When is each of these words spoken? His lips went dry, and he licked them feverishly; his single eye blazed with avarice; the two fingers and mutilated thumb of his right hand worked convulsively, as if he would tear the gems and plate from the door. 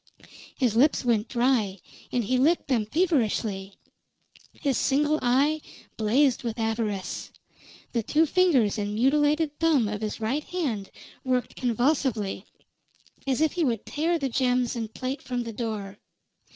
His 0.57 0.75
lips 0.75 1.05
went 1.05 1.27
dry, 1.27 1.77
and 2.11 2.23
he 2.23 2.39
licked 2.39 2.69
them 2.69 2.87
feverishly; 2.87 3.75
his 4.51 4.75
single 4.75 5.19
eye 5.21 5.61
blazed 5.95 6.41
with 6.43 6.57
avarice; 6.57 7.29
the 7.91 8.01
two 8.01 8.25
fingers 8.25 8.79
and 8.79 8.95
mutilated 8.95 9.59
thumb 9.59 9.87
of 9.87 10.01
his 10.01 10.19
right 10.19 10.43
hand 10.45 10.89
worked 11.23 11.55
convulsively, 11.55 12.47
as 13.27 13.41
if 13.41 13.51
he 13.51 13.63
would 13.63 13.85
tear 13.85 14.17
the 14.17 14.27
gems 14.27 14.75
and 14.75 14.91
plate 14.95 15.21
from 15.21 15.43
the 15.43 15.53
door. 15.53 15.99